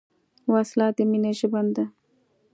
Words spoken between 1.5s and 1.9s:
نه ده